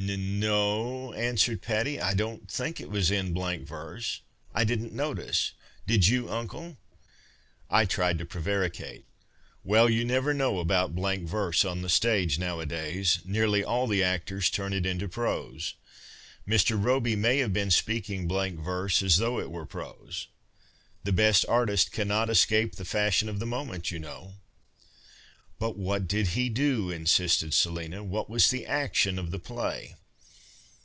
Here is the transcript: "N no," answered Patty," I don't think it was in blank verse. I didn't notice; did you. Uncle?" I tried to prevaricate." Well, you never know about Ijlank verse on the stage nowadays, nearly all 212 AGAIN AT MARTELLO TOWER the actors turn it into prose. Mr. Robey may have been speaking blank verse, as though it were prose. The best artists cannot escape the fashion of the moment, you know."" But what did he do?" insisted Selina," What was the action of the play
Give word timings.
"N 0.10 0.40
no," 0.40 1.12
answered 1.12 1.60
Patty," 1.62 2.00
I 2.00 2.14
don't 2.14 2.50
think 2.50 2.80
it 2.80 2.90
was 2.90 3.10
in 3.10 3.34
blank 3.34 3.66
verse. 3.68 4.22
I 4.54 4.64
didn't 4.64 4.94
notice; 4.94 5.52
did 5.86 6.06
you. 6.08 6.28
Uncle?" 6.30 6.78
I 7.70 7.84
tried 7.84 8.18
to 8.18 8.24
prevaricate." 8.24 9.04
Well, 9.64 9.90
you 9.90 10.04
never 10.04 10.32
know 10.32 10.58
about 10.58 10.96
Ijlank 10.96 11.28
verse 11.28 11.64
on 11.66 11.82
the 11.82 11.88
stage 11.90 12.38
nowadays, 12.38 13.18
nearly 13.26 13.62
all 13.62 13.86
212 13.86 13.90
AGAIN 13.90 14.02
AT 14.02 14.08
MARTELLO 14.08 14.24
TOWER 14.24 14.48
the 14.48 14.48
actors 14.48 14.50
turn 14.50 14.72
it 14.72 14.86
into 14.86 15.08
prose. 15.08 15.74
Mr. 16.48 16.82
Robey 16.82 17.14
may 17.14 17.38
have 17.38 17.52
been 17.52 17.70
speaking 17.70 18.26
blank 18.26 18.58
verse, 18.58 19.02
as 19.02 19.18
though 19.18 19.38
it 19.38 19.50
were 19.50 19.66
prose. 19.66 20.26
The 21.04 21.12
best 21.12 21.44
artists 21.46 21.88
cannot 21.90 22.30
escape 22.30 22.76
the 22.76 22.86
fashion 22.86 23.28
of 23.28 23.38
the 23.38 23.46
moment, 23.46 23.90
you 23.90 23.98
know."" 23.98 24.34
But 25.60 25.76
what 25.76 26.08
did 26.08 26.28
he 26.28 26.48
do?" 26.48 26.90
insisted 26.90 27.52
Selina," 27.52 28.02
What 28.02 28.30
was 28.30 28.48
the 28.48 28.64
action 28.64 29.18
of 29.18 29.30
the 29.30 29.38
play 29.38 29.94